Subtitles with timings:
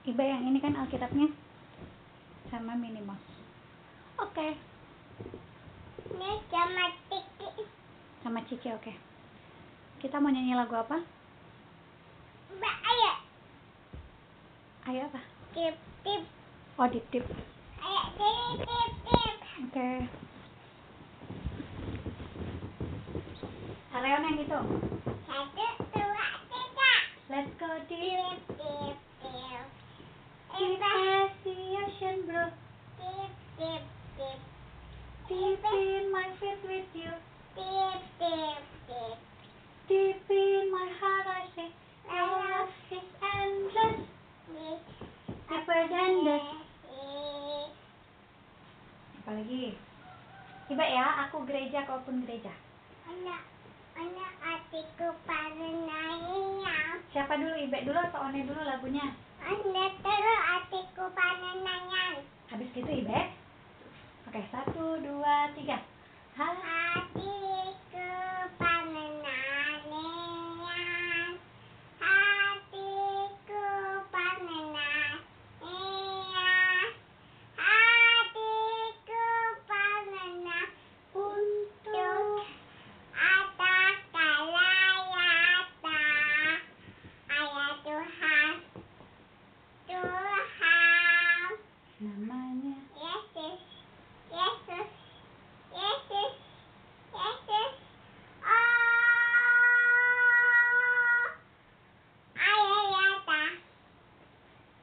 [0.00, 1.28] Iba yang ini kan Alkitabnya
[2.48, 3.20] sama Minimos.
[4.16, 4.32] Oke.
[4.32, 4.50] Okay.
[6.08, 7.68] Ini sama Tiki.
[8.24, 8.80] Sama Cici, oke.
[8.80, 8.96] Okay.
[10.00, 11.04] Kita mau nyanyi lagu apa?
[12.56, 13.12] Mbak, ayo.
[14.88, 15.20] Ayo apa?
[15.52, 16.22] Tip, tip.
[16.80, 17.24] Oh, dip, dip.
[17.84, 19.36] Ayo, tip, tip, tip.
[19.68, 19.68] Oke.
[19.68, 19.96] Okay.
[23.92, 24.60] Areon yang itu.
[25.28, 26.92] Satu, dua, tiga.
[27.28, 28.40] Let's go deep.
[28.48, 28.96] Tip, tip,
[51.98, 52.54] aku gereja.
[53.10, 53.42] Anak,
[53.98, 55.70] anak hatiku pada.
[57.10, 59.10] Siapa dulu, Ibe dulu atau One dulu lagunya?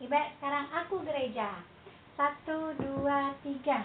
[0.08, 1.52] Ibe, sekarang aku gereja.
[2.16, 3.84] Satu, dua, tiga.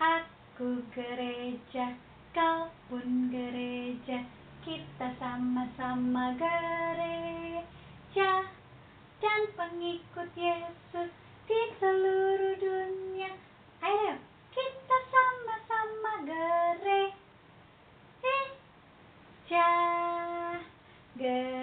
[0.00, 1.92] Aku gereja,
[2.32, 4.24] kau pun gereja.
[4.64, 8.48] Kita sama-sama gereja.
[9.20, 11.12] Dan pengikut Yesus
[11.44, 13.36] di seluruh dunia.
[13.84, 14.16] Ayo,
[14.48, 17.12] kita sama-sama gereja.
[21.20, 21.61] Gereja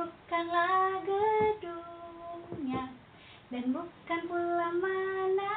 [0.00, 2.88] bukanlah gedungnya
[3.52, 5.49] dan bukan pula menaranya.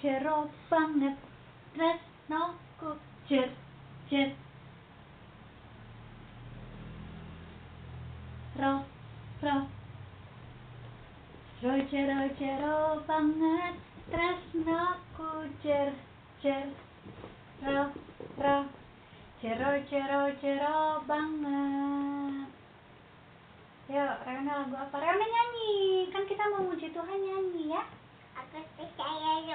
[0.00, 2.57] picture of Pangatrasna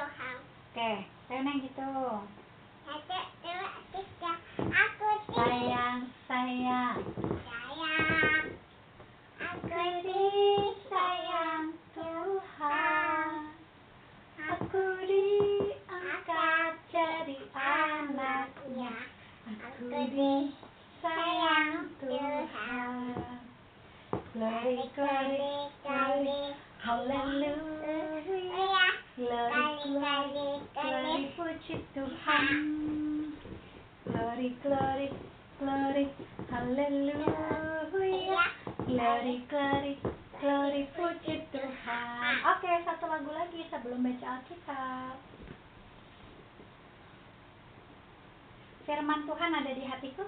[0.04, 0.36] Tuhan.
[0.76, 0.92] Oke,
[1.32, 1.92] yang gitu.
[4.68, 7.00] Aku Sayang, sayang.
[7.24, 8.46] Sayang.
[9.40, 13.32] Aku disayang Tuhan.
[14.44, 19.08] Aku diangkat jadi anaknya.
[19.48, 23.40] Aku disayang Tuhan.
[24.36, 25.56] Glory, glory,
[25.88, 26.44] glory
[26.84, 27.73] Hallelujah
[29.14, 29.54] Glory,
[29.86, 32.50] glory, glory Puji Tuhan
[34.10, 35.08] Glory, glory,
[35.62, 36.06] glory
[36.50, 37.94] Hallelujah
[38.90, 39.94] Glory, glory,
[40.42, 45.22] glory Puji Tuhan Oke, satu lagu lagi sebelum baca Alkitab
[48.84, 50.26] firman Tuhan ada di hatiku?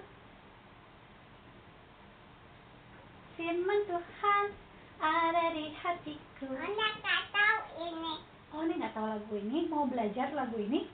[3.36, 4.46] Firman Tuhan
[5.02, 6.48] ada di hatiku.
[7.02, 8.35] Tak tahu ini.
[8.56, 9.68] Oh, ini nggak tahu lagu ini.
[9.68, 10.88] Mau belajar lagu ini?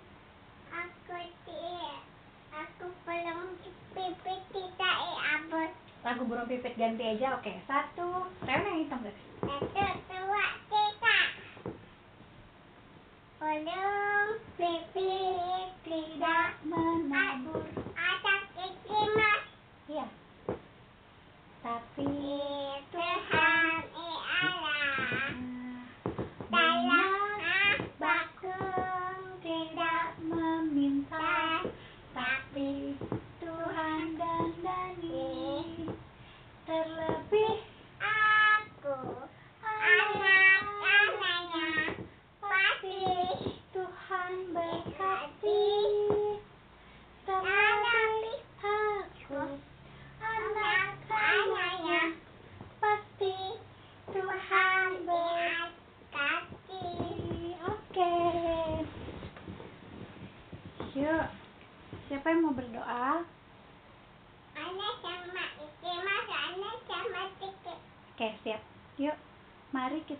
[0.73, 1.13] Aku
[1.45, 2.01] tidak.
[2.49, 3.53] Aku belum
[3.93, 5.69] pipit tidak apa.
[6.01, 7.37] Lagu burung pipit ganti aja.
[7.37, 8.25] Oke, satu.
[8.41, 9.13] Reona yang hitam guys.
[9.45, 11.17] Satu, dua, tiga.
[13.37, 14.25] Belum
[14.57, 17.61] pipit tidak menabur.
[17.93, 19.41] ada kikimas.
[19.85, 20.09] Iya.
[21.61, 22.09] Tapi
[22.89, 25.29] Tuhan ialah
[26.49, 27.21] banyak
[28.01, 31.61] dalam bakung tidak meminta,
[32.17, 32.97] tapi
[33.37, 35.85] Tuhan dandani
[36.63, 37.59] terlebih
[38.01, 38.97] aku
[39.61, 41.69] anak-anaknya
[42.41, 42.97] pasti
[43.71, 45.63] Tuhan berkati
[47.23, 49.41] terlebih aku
[50.21, 52.03] anak-anaknya
[52.77, 53.35] pasti
[54.11, 56.83] Tuhan berkati
[57.63, 58.13] oke
[60.91, 61.23] yuk
[62.07, 63.23] siapa yang mau berdoa
[64.51, 67.71] Anak sama Ikimas, anak sama Tiki.
[68.11, 68.59] oke siap
[68.99, 69.15] yuk
[69.71, 70.19] mari kita berdoa Tuhan aja, anak mau sama Iki sama anak Ibe sama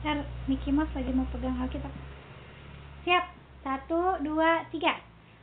[0.00, 1.92] ntar Mickey Mouse lagi mau pegang Alkitab
[3.04, 3.36] siap.
[3.60, 4.96] Satu dua tiga.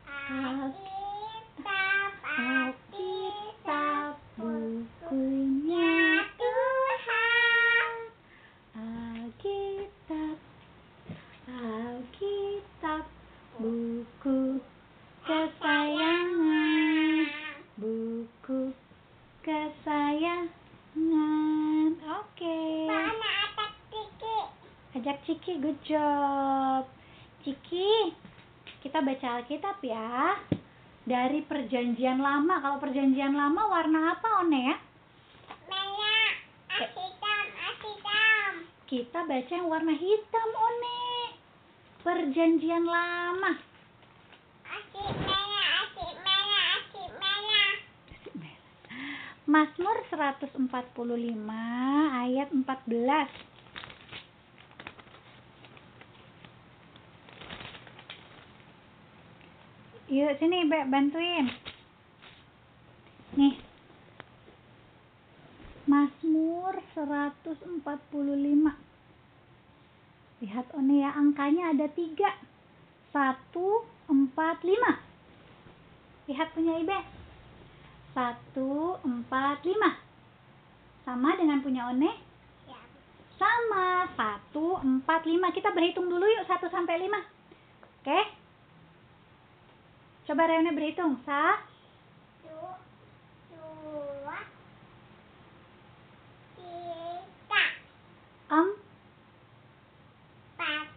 [0.10, 3.38] Alkitab, Alkitab
[3.68, 7.92] Alkitab, bukunya Tuhan.
[8.74, 10.38] Alkitab
[11.46, 13.04] Alkitab
[13.58, 14.62] buku
[15.26, 17.26] kesayangan
[17.76, 18.72] buku
[19.44, 20.48] kesayangan
[22.06, 24.38] oke Mana atas Tiki?
[24.98, 26.88] ajak Ciki good job.
[27.44, 28.16] Ciki
[28.80, 30.40] kita baca Alkitab ya.
[31.04, 32.64] Dari perjanjian lama.
[32.64, 34.76] Kalau perjanjian lama warna apa One ya?
[35.68, 36.32] Merah,
[38.88, 40.96] kita baca yang warna hitam One.
[42.00, 43.60] Perjanjian lama.
[44.72, 47.76] Asik merah, asik merah, asik merah.
[49.44, 50.64] Mazmur 145
[52.24, 53.57] ayat 14
[60.08, 61.52] Yuk sini Bek bantuin.
[63.36, 63.60] Nih.
[65.84, 67.68] Mazmur 145.
[70.38, 72.32] Lihat One ya angkanya ada tiga.
[73.12, 74.96] Satu, empat, lima.
[76.32, 77.00] Lihat punya Ibe.
[78.16, 79.92] Satu, empat, lima.
[81.04, 82.12] Sama dengan punya One?
[82.64, 82.80] Ya,
[83.36, 84.08] Sama.
[84.16, 85.52] Satu, empat, lima.
[85.52, 86.48] Kita berhitung dulu yuk.
[86.48, 87.20] Satu sampai lima.
[88.00, 88.37] Oke?
[90.28, 91.16] Coba Reone berhitung.
[91.24, 92.60] Satu,
[93.48, 94.40] dua,
[96.60, 97.64] tiga,
[98.52, 98.68] em,
[100.52, 100.88] empat,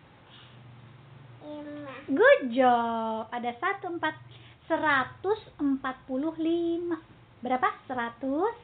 [1.47, 1.95] lima.
[2.11, 3.31] good job.
[3.31, 4.19] Ada satu, empat,
[4.67, 6.99] seratus empat puluh lima.
[7.39, 7.71] Berapa?
[7.87, 8.59] Seratus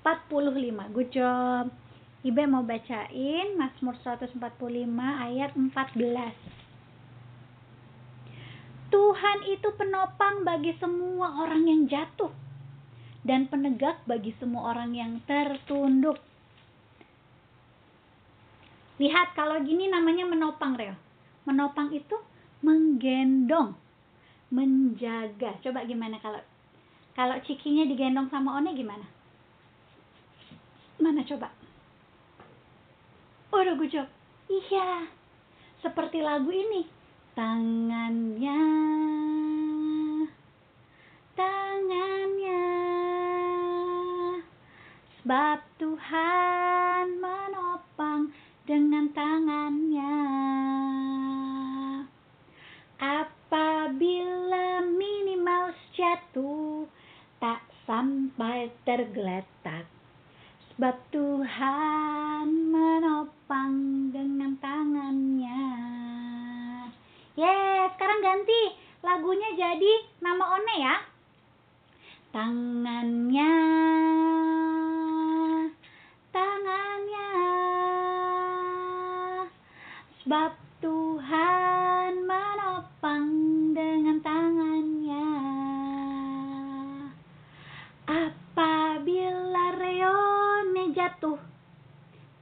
[0.00, 0.88] empat puluh lima.
[0.88, 1.68] Good job.
[2.24, 4.40] Ibe mau bacain Mazmur 145
[4.96, 6.51] ayat 14.
[8.92, 12.28] Tuhan itu penopang bagi semua orang yang jatuh
[13.24, 16.20] dan penegak bagi semua orang yang tertunduk.
[19.00, 20.94] Lihat kalau gini namanya menopang, Reo.
[21.48, 22.14] Menopang itu
[22.60, 23.74] menggendong,
[24.52, 25.58] menjaga.
[25.64, 26.38] Coba gimana kalau
[27.16, 29.08] kalau cikinya digendong sama One gimana?
[31.02, 31.50] Mana coba?
[33.52, 34.08] Udah jawab.
[34.48, 35.08] Iya.
[35.82, 37.01] Seperti lagu ini.
[37.32, 38.60] Tangannya.
[41.32, 42.66] Tangannya.
[45.16, 48.36] Sebab Tuhan menopang
[48.68, 50.16] dengan tangannya.
[53.00, 56.84] Apabila minimal jatuh,
[57.40, 59.88] tak sampai tergeletak.
[60.76, 63.72] Sebab Tuhan menopang
[64.12, 65.64] dengan tangannya.
[67.32, 68.62] Yes, sekarang ganti.
[69.02, 70.96] lagunya jadi nama One ya.
[72.32, 73.54] Tangannya,
[76.32, 77.30] tangannya,
[80.24, 83.28] sebab Tuhan menopang
[83.76, 85.28] dengan tangannya.
[88.08, 91.38] Apabila Reone jatuh,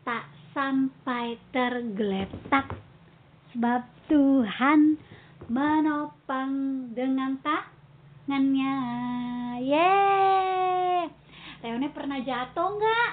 [0.08, 0.24] tak
[0.56, 2.80] sampai tergeletak,
[3.52, 4.96] sebab Tuhan
[5.52, 8.72] menopang dengan tangannya.
[9.60, 11.12] Yeay!
[11.60, 13.12] Reone pernah jatuh nggak?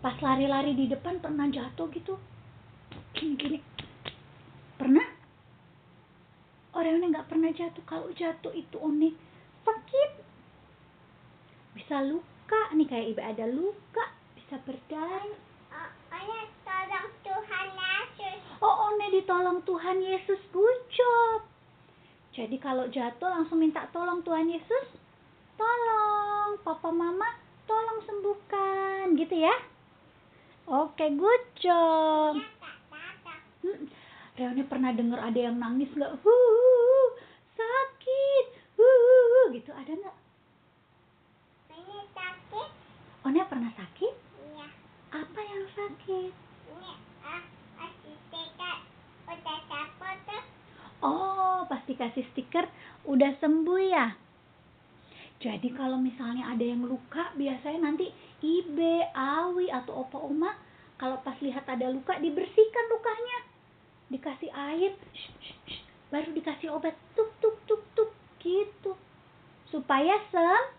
[0.00, 2.16] Pas lari-lari di depan pernah jatuh gitu?
[3.12, 3.60] Gini-gini.
[4.80, 5.04] Pernah?
[6.72, 7.84] Oh, Reone nggak pernah jatuh.
[7.84, 9.12] Kalau jatuh itu One
[9.68, 10.10] sakit.
[11.76, 12.37] Bisa luka.
[12.78, 14.06] Nih kayak ibu ada luka.
[14.38, 15.34] Bisa berdarah.
[15.74, 18.38] Oh, Ayah tolong Tuhan Yesus.
[18.62, 20.38] Oh, One ditolong Tuhan Yesus.
[20.54, 21.42] Good job.
[22.38, 24.94] Jadi kalau jatuh langsung minta tolong Tuhan Yesus.
[25.58, 27.34] Tolong, Papa Mama,
[27.66, 29.18] tolong sembuhkan.
[29.18, 29.54] Gitu ya.
[30.70, 32.38] Oke, good job.
[32.38, 33.42] Ya tak.
[33.66, 33.90] Hmm,
[34.38, 36.14] Reone pernah dengar ada yang nangis nggak?
[36.14, 37.08] Huh,
[37.58, 38.46] sakit.
[38.78, 40.16] Huh, gitu ada nggak?
[41.74, 42.70] Ini sakit.
[43.28, 44.14] One pernah sakit?
[44.40, 44.66] Iya.
[45.12, 46.32] Apa yang sakit?
[46.72, 46.92] Ini
[47.28, 47.44] ah,
[47.76, 48.80] masih dekat.
[49.28, 50.44] Udah dapat tuh.
[51.04, 52.64] Oh, pasti kasih stiker
[53.04, 54.16] udah sembuh ya.
[55.44, 58.08] Jadi kalau misalnya ada yang luka, biasanya nanti
[58.40, 60.56] Ibe, Awi, atau Opa Oma
[60.96, 63.38] kalau pas lihat ada luka dibersihkan lukanya.
[64.08, 68.08] Dikasih air, shh, shh, shh, baru dikasih obat tuk tuk tuk tuk
[68.40, 68.96] gitu.
[69.68, 70.77] Supaya sem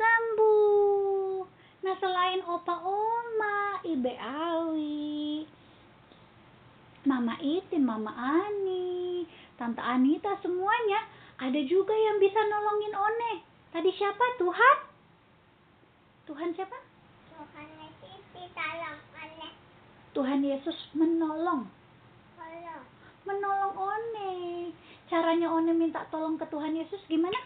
[0.00, 1.44] sembuh.
[1.84, 5.44] Nah, selain Opa Oma, Ibe Awi,
[7.04, 9.24] Mama Itin, Mama Ani,
[9.60, 11.04] Tante Anita, semuanya
[11.40, 13.32] ada juga yang bisa nolongin One.
[13.72, 14.24] Tadi siapa?
[14.36, 14.76] Tuhan?
[16.28, 16.76] Tuhan siapa?
[17.32, 19.52] Tuhan Yesus ditolong oleh
[20.12, 21.64] Tuhan Yesus menolong.
[22.36, 22.82] tolong.
[23.24, 24.28] Menolong One.
[25.08, 27.40] Caranya One minta tolong ke Tuhan Yesus gimana?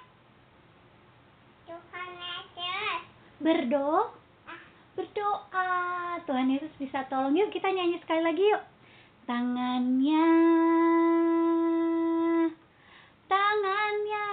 [1.70, 3.00] Tuhan Yesus.
[3.42, 4.14] Berdoa.
[4.94, 5.66] Berdoa.
[6.22, 7.34] Tuhan Yesus bisa tolong.
[7.34, 8.62] Yuk kita nyanyi sekali lagi yuk.
[9.26, 10.28] Tangannya.
[13.26, 14.28] Tangannya.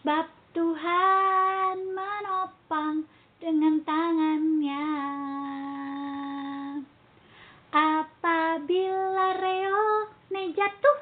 [0.00, 0.26] Sebab
[0.56, 3.04] Tuhan menopang
[3.42, 4.86] dengan tangannya.
[7.74, 10.98] Apabila Reone jatuh,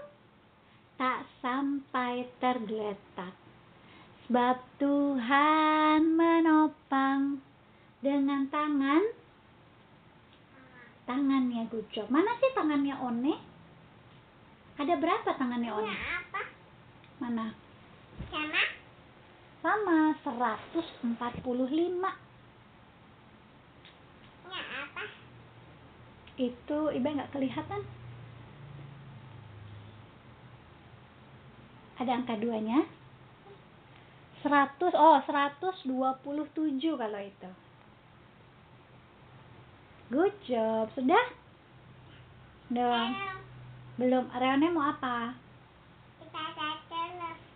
[0.97, 3.42] tak sampai tergeletak.
[4.33, 7.37] Sebab Tuhan menopang
[8.01, 9.05] dengan tangan
[11.05, 12.09] tangannya Gucok.
[12.09, 13.37] Mana sih tangannya One?
[14.81, 15.93] Ada berapa tangannya One?
[15.93, 16.49] apa?
[17.21, 17.53] Mana?
[18.33, 18.63] Sama?
[19.61, 21.13] Sama 145.
[24.49, 25.05] Ini apa?
[26.41, 27.85] Itu Ibe nggak kelihatan.
[32.01, 33.02] Ada angka duanya?
[34.43, 35.87] 100, oh 127
[36.99, 37.51] kalau itu.
[40.13, 40.93] Good job.
[40.93, 41.25] Sudah?
[42.69, 43.09] Belum.
[43.97, 44.25] Belum.
[44.35, 45.33] Reone mau apa?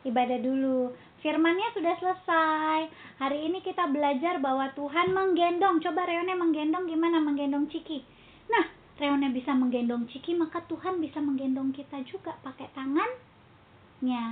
[0.07, 0.95] Ibadah dulu.
[1.21, 2.81] Firmannya sudah selesai.
[3.19, 5.83] Hari ini kita belajar bahwa Tuhan menggendong.
[5.83, 8.01] Coba Reone menggendong gimana menggendong Ciki.
[8.49, 14.25] Nah, Reone bisa menggendong Ciki, maka Tuhan bisa menggendong kita juga pakai tangannya.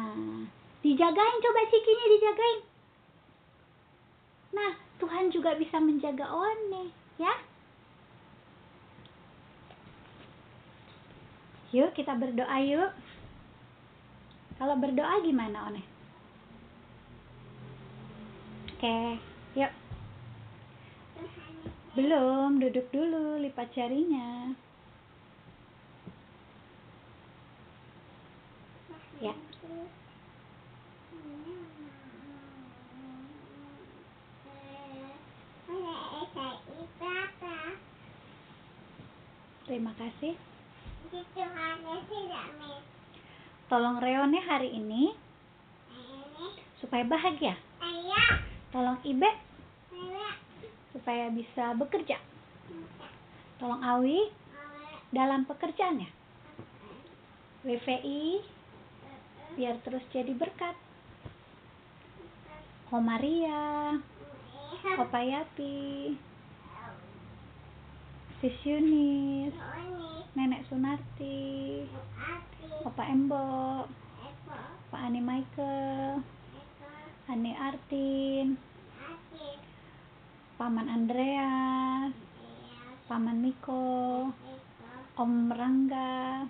[0.85, 2.61] Dijagain, coba Cikinya dijagain.
[4.53, 7.33] Nah, Tuhan juga bisa menjaga One, ya.
[11.73, 12.93] Yuk kita berdoa yuk.
[14.61, 15.83] Kalau berdoa gimana One?
[18.77, 19.19] Oke,
[19.57, 19.73] yuk.
[21.97, 24.53] Belum, duduk dulu, lipat jarinya.
[39.75, 40.39] Terima kasih.
[43.67, 45.11] Tolong Reone hari ini.
[46.79, 47.59] Supaya bahagia.
[48.71, 49.27] Tolong Ibe.
[50.95, 52.23] Supaya bisa bekerja.
[53.59, 54.31] Tolong Awi.
[55.11, 56.07] Dalam pekerjaannya.
[57.67, 58.47] WVI
[59.59, 60.79] biar terus jadi berkat.
[62.95, 63.99] Om Maria,
[65.03, 66.15] Opa Yapi,
[68.45, 69.57] Sis Yunis,
[70.37, 71.81] Nenek Sunarti,
[72.85, 73.89] Opa Embo,
[74.93, 76.21] Pak Ani Michael,
[77.25, 78.61] Ani Artin,
[80.61, 84.29] Paman Andreas, Iya, Paman Miko,
[85.17, 86.45] Om Rangga,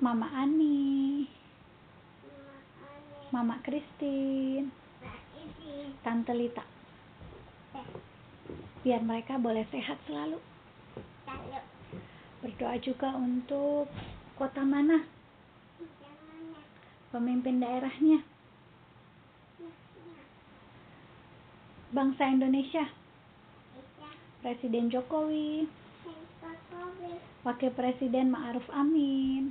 [0.00, 1.28] Mama Ani,
[3.28, 4.72] Mama Christine,
[5.36, 6.64] Iti, Tante Lita.
[8.86, 10.38] Biar mereka boleh sehat selalu.
[12.38, 13.90] Berdoa juga untuk
[14.38, 15.02] kota mana,
[17.10, 18.22] pemimpin daerahnya,
[19.58, 19.74] Nah,
[21.90, 22.86] bangsa Indonesia,
[23.74, 24.10] Isa,
[24.46, 25.66] Presiden Jokowi,
[27.42, 29.50] Wakil Presiden Ma'ruf Amin,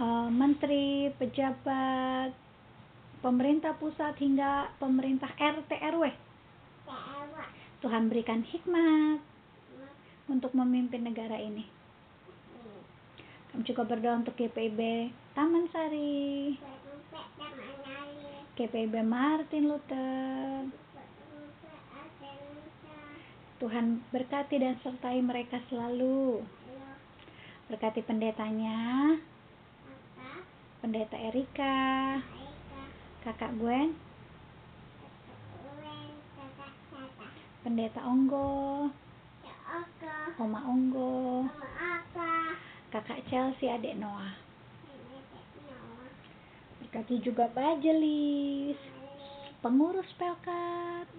[0.00, 2.32] eh, menteri, pejabat,
[3.20, 6.27] pemerintah pusat hingga pemerintah RT RW.
[7.78, 9.22] Tuhan berikan hikmat
[10.26, 11.64] untuk memimpin negara ini.
[13.48, 16.58] Kami juga berdoa untuk GPIB Taman Sari,
[18.58, 20.66] GPIB Martin Luther.
[23.58, 26.42] Tuhan berkati dan sertai mereka selalu.
[27.66, 29.14] Berkati pendetanya,
[30.78, 32.18] pendeta Erika,
[33.26, 33.98] kakak Gwen,
[37.68, 38.88] pendeta Onggo,
[40.40, 42.56] Oma Onggo, Mama Aka,
[42.88, 44.32] kakak Chelsea, adik Noah.
[46.80, 51.12] Berkati juga majelis, Ali, pengurus pelkat,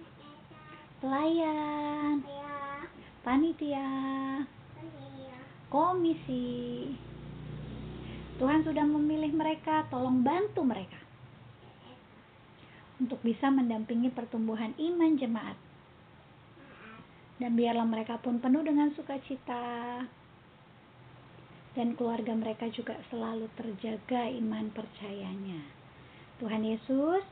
[0.98, 2.82] pelayan, Ya,
[3.22, 3.86] panitia,
[4.74, 6.90] Kuliah, komisi.
[8.42, 10.98] Tuhan sudah memilih mereka, tolong bantu mereka.
[12.98, 15.69] Untuk bisa mendampingi pertumbuhan iman jemaat.
[17.40, 20.04] Dan biarlah mereka pun penuh dengan sukacita
[21.74, 25.62] dan keluarga mereka juga selalu terjaga iman percayanya.
[26.42, 27.24] Tuhan Yesus,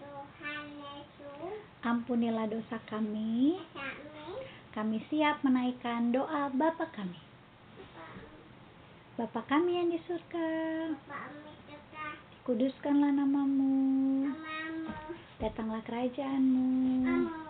[0.00, 3.60] Tuhan Yesus, ampunilah dosa kami.
[3.76, 4.28] kami,
[4.72, 7.20] Kami siap menaikkan doa Bapa kami.
[9.18, 10.48] Bapa kami yang di surga,
[12.48, 14.32] kuduskanlah namamu.
[14.32, 17.49] Mamamu, Datanglah kerajaanmu.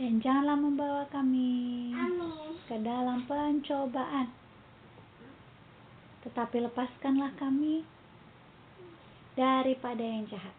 [0.00, 4.32] dan janganlah membawa kami Amin, ke dalam pencobaan.
[6.24, 7.84] Tetapi lepaskanlah kami
[9.36, 10.56] daripada yang jahat.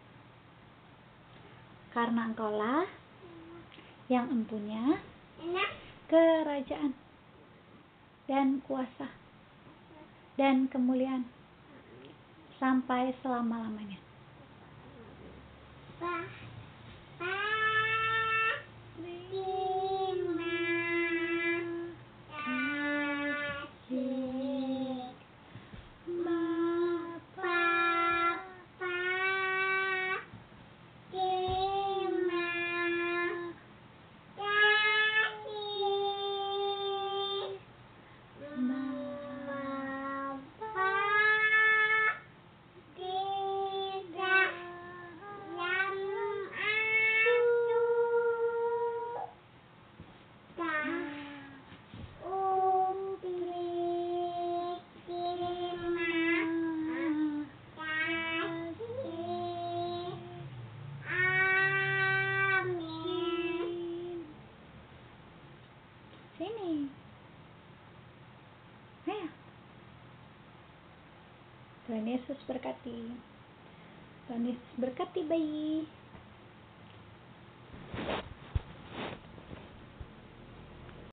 [1.90, 2.86] Karena engkaulah
[4.06, 5.02] yang empunya
[6.06, 6.94] kerajaan
[8.30, 9.10] dan kuasa
[10.38, 11.26] dan kemuliaan
[12.62, 13.98] sampai selama-lamanya.
[15.98, 16.30] Pa,
[17.18, 17.51] Pa,
[72.32, 73.12] Yesus berkati.
[74.24, 75.84] Tuhan Yesus berkati bayi.